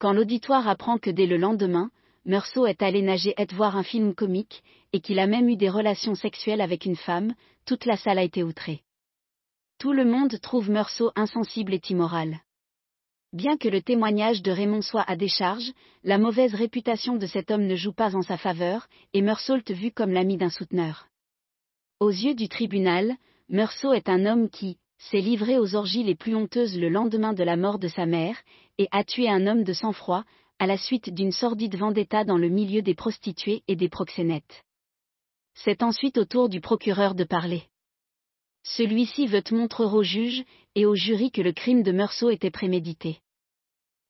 Quand 0.00 0.12
l'auditoire 0.12 0.66
apprend 0.66 0.98
que 0.98 1.10
dès 1.10 1.26
le 1.26 1.36
lendemain, 1.36 1.92
Meursault 2.24 2.66
est 2.66 2.82
allé 2.82 3.00
nager 3.00 3.32
et 3.38 3.46
voir 3.54 3.76
un 3.76 3.84
film 3.84 4.12
comique, 4.12 4.64
et 4.92 5.00
qu'il 5.00 5.20
a 5.20 5.28
même 5.28 5.48
eu 5.48 5.56
des 5.56 5.70
relations 5.70 6.16
sexuelles 6.16 6.60
avec 6.60 6.84
une 6.84 6.96
femme, 6.96 7.32
toute 7.64 7.84
la 7.84 7.96
salle 7.96 8.18
a 8.18 8.24
été 8.24 8.42
outrée. 8.42 8.82
Tout 9.78 9.92
le 9.92 10.04
monde 10.04 10.36
trouve 10.40 10.68
Meursault 10.68 11.12
insensible 11.14 11.74
et 11.74 11.82
immoral. 11.90 12.40
Bien 13.32 13.56
que 13.56 13.68
le 13.68 13.80
témoignage 13.80 14.42
de 14.42 14.50
Raymond 14.50 14.82
soit 14.82 15.04
à 15.06 15.14
décharge, 15.14 15.72
la 16.02 16.18
mauvaise 16.18 16.52
réputation 16.52 17.16
de 17.16 17.26
cet 17.26 17.52
homme 17.52 17.66
ne 17.66 17.76
joue 17.76 17.92
pas 17.92 18.16
en 18.16 18.22
sa 18.22 18.36
faveur, 18.36 18.88
et 19.12 19.22
Meursault 19.22 19.62
vu 19.68 19.92
comme 19.92 20.10
l'ami 20.10 20.36
d'un 20.36 20.50
souteneur. 20.50 21.06
Aux 22.00 22.10
yeux 22.10 22.34
du 22.34 22.48
tribunal, 22.48 23.14
Meursault 23.48 23.92
est 23.92 24.08
un 24.08 24.26
homme 24.26 24.50
qui 24.50 24.78
s'est 24.98 25.20
livré 25.20 25.58
aux 25.58 25.76
orgies 25.76 26.02
les 26.02 26.16
plus 26.16 26.34
honteuses 26.34 26.76
le 26.76 26.88
lendemain 26.88 27.32
de 27.32 27.44
la 27.44 27.56
mort 27.56 27.78
de 27.78 27.86
sa 27.86 28.04
mère, 28.04 28.36
et 28.78 28.88
a 28.90 29.04
tué 29.04 29.28
un 29.28 29.46
homme 29.46 29.62
de 29.62 29.72
sang-froid, 29.74 30.24
à 30.58 30.66
la 30.66 30.76
suite 30.76 31.14
d'une 31.14 31.32
sordide 31.32 31.76
vendetta 31.76 32.24
dans 32.24 32.36
le 32.36 32.48
milieu 32.48 32.82
des 32.82 32.96
prostituées 32.96 33.62
et 33.68 33.76
des 33.76 33.88
proxénètes. 33.88 34.64
C'est 35.54 35.84
ensuite 35.84 36.18
au 36.18 36.24
tour 36.24 36.48
du 36.48 36.60
procureur 36.60 37.14
de 37.14 37.24
parler. 37.24 37.62
Celui-ci 38.64 39.26
veut 39.26 39.42
montrer 39.52 39.84
au 39.84 40.02
juge 40.02 40.44
et 40.74 40.86
au 40.86 40.94
jury 40.94 41.30
que 41.30 41.42
le 41.42 41.52
crime 41.52 41.82
de 41.82 41.92
Meursault 41.92 42.30
était 42.30 42.50
prémédité. 42.50 43.20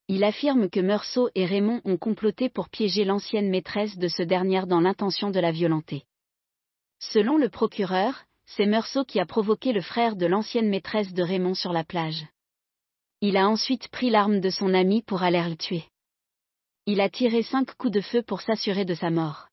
Il 0.09 0.25
affirme 0.25 0.69
que 0.69 0.81
Meursault 0.81 1.31
et 1.35 1.47
Raymond 1.47 1.81
ont 1.85 1.97
comploté 1.97 2.49
pour 2.49 2.69
piéger 2.69 3.05
l'ancienne 3.05 3.49
maîtresse 3.49 3.97
de 3.97 4.09
ce 4.09 4.23
dernier 4.23 4.67
dans 4.67 4.81
l'intention 4.81 5.31
de 5.31 5.39
la 5.39 5.53
violenter. 5.53 6.05
Selon 6.99 7.37
le 7.37 7.49
procureur, 7.49 8.25
c'est 8.45 8.67
Meursault 8.67 9.05
qui 9.05 9.21
a 9.21 9.27
provoqué 9.27 9.73
le 9.73 9.81
frère 9.81 10.17
de 10.17 10.27
l'ancienne 10.27 10.69
maîtresse 10.69 11.13
de 11.13 11.23
Raymond 11.23 11.55
sur 11.55 11.73
la 11.73 11.85
plage. 11.85 12.27
Il 13.21 13.37
a 13.37 13.49
ensuite 13.49 13.89
pris 13.89 14.11
l'arme 14.11 14.41
de 14.41 14.51
son 14.51 14.75
ami 14.75 15.03
pour 15.03 15.23
aller 15.23 15.43
le 15.49 15.57
tuer. 15.57 15.85
Il 16.87 17.01
a 17.01 17.09
tiré 17.09 17.43
cinq 17.43 17.75
coups 17.77 17.93
de 17.93 18.01
feu 18.01 18.23
pour 18.23 18.41
s'assurer 18.41 18.85
de 18.85 18.95
sa 18.95 19.11
mort. 19.11 19.49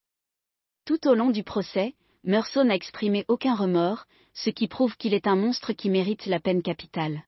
Tout 0.85 1.07
au 1.07 1.13
long 1.13 1.29
du 1.29 1.43
procès, 1.43 1.93
Meursault 2.23 2.63
n'a 2.63 2.75
exprimé 2.75 3.25
aucun 3.27 3.55
remords, 3.55 4.05
ce 4.33 4.49
qui 4.49 4.67
prouve 4.67 4.97
qu'il 4.97 5.13
est 5.13 5.27
un 5.27 5.35
monstre 5.35 5.73
qui 5.73 5.89
mérite 5.89 6.25
la 6.25 6.39
peine 6.39 6.61
capitale. 6.61 7.23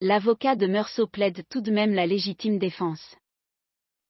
L'avocat 0.00 0.56
de 0.56 0.66
Meursault 0.66 1.08
plaide 1.08 1.44
tout 1.50 1.60
de 1.60 1.70
même 1.70 1.92
la 1.92 2.06
légitime 2.06 2.58
défense. 2.58 3.16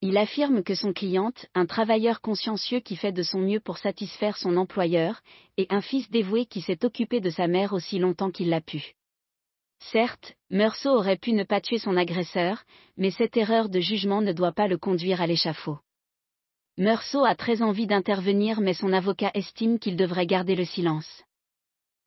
Il 0.00 0.16
affirme 0.16 0.62
que 0.62 0.74
son 0.74 0.92
cliente, 0.92 1.46
un 1.54 1.66
travailleur 1.66 2.20
consciencieux 2.20 2.78
qui 2.80 2.94
fait 2.94 3.10
de 3.10 3.22
son 3.24 3.40
mieux 3.40 3.58
pour 3.58 3.78
satisfaire 3.78 4.36
son 4.36 4.56
employeur, 4.56 5.22
est 5.56 5.72
un 5.72 5.80
fils 5.80 6.08
dévoué 6.10 6.46
qui 6.46 6.60
s'est 6.60 6.84
occupé 6.84 7.20
de 7.20 7.30
sa 7.30 7.48
mère 7.48 7.72
aussi 7.72 7.98
longtemps 7.98 8.30
qu'il 8.30 8.48
l'a 8.48 8.60
pu. 8.60 8.94
Certes, 9.80 10.36
Meursault 10.50 10.96
aurait 10.96 11.16
pu 11.16 11.32
ne 11.32 11.44
pas 11.44 11.60
tuer 11.60 11.78
son 11.78 11.96
agresseur, 11.96 12.62
mais 12.96 13.10
cette 13.10 13.36
erreur 13.36 13.68
de 13.68 13.80
jugement 13.80 14.20
ne 14.20 14.32
doit 14.32 14.52
pas 14.52 14.68
le 14.68 14.78
conduire 14.78 15.20
à 15.20 15.26
l'échafaud. 15.26 15.78
Meursault 16.78 17.24
a 17.24 17.34
très 17.34 17.60
envie 17.60 17.88
d'intervenir 17.88 18.60
mais 18.60 18.72
son 18.72 18.92
avocat 18.92 19.32
estime 19.34 19.80
qu'il 19.80 19.96
devrait 19.96 20.26
garder 20.26 20.54
le 20.54 20.64
silence. 20.64 21.24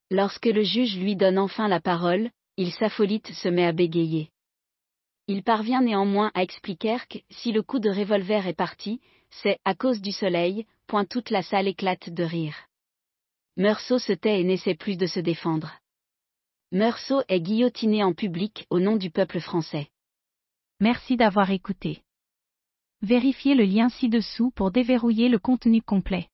Lorsque 0.10 0.46
le 0.46 0.64
juge 0.64 0.98
lui 0.98 1.18
donne 1.18 1.38
enfin 1.38 1.68
la 1.68 1.82
parole, 1.82 2.32
il 2.56 2.72
s'affolite 2.72 3.34
se 3.34 3.50
met 3.50 3.66
à 3.66 3.74
bégayer. 3.74 4.32
Il 5.28 5.44
parvient 5.44 5.82
néanmoins 5.82 6.32
à 6.36 6.42
expliquer 6.42 6.98
que, 7.10 7.18
si 7.30 7.52
le 7.52 7.64
coup 7.64 7.80
de 7.80 7.90
revolver 7.90 8.48
est 8.48 8.54
parti, 8.54 9.02
c'est 9.30 9.60
à 9.66 9.76
cause 9.76 10.02
du 10.02 10.14
soleil, 10.14 10.66
point 10.88 11.04
toute 11.04 11.32
la 11.32 11.44
salle 11.44 11.68
éclate 11.68 12.10
de 12.10 12.24
rire. 12.24 12.56
Meursault 13.58 14.00
se 14.00 14.14
tait 14.14 14.40
et 14.40 14.46
n'essaie 14.46 14.76
plus 14.76 14.96
de 14.96 15.06
se 15.06 15.20
défendre. 15.20 15.74
Meursault 16.72 17.24
est 17.28 17.42
guillotiné 17.42 18.06
en 18.06 18.14
public 18.14 18.68
au 18.70 18.80
nom 18.80 18.96
du 18.96 19.12
peuple 19.12 19.42
français. 19.42 19.90
Merci 20.80 21.18
d'avoir 21.18 21.52
écouté. 21.52 22.04
Vérifiez 23.02 23.56
le 23.56 23.64
lien 23.64 23.90
ci-dessous 23.90 24.52
pour 24.56 24.72
déverrouiller 24.72 25.30
le 25.30 25.40
contenu 25.40 25.82
complet. 25.82 26.28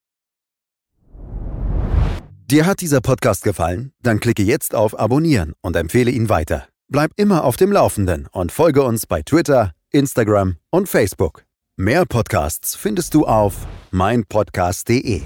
Dir 2.49 2.65
hat 2.65 2.79
dieser 2.79 3.01
Podcast 3.01 3.43
gefallen? 3.43 3.91
Dann 4.03 4.19
klicke 4.19 4.43
jetzt 4.43 4.73
auf 4.73 4.97
Abonnieren 4.97 5.53
und 5.61 5.75
empfehle 5.75 6.11
ihn 6.11 6.29
weiter. 6.29 6.67
Bleib 6.89 7.11
immer 7.17 7.43
auf 7.43 7.57
dem 7.57 7.71
Laufenden 7.71 8.27
und 8.31 8.51
folge 8.53 8.83
uns 8.83 9.05
bei 9.05 9.21
Twitter, 9.21 9.73
Instagram 9.91 10.55
und 10.69 10.87
Facebook. 10.87 11.43
Mehr 11.77 12.05
Podcasts 12.05 12.75
findest 12.75 13.13
du 13.13 13.25
auf 13.25 13.67
meinpodcast.de. 13.91 15.23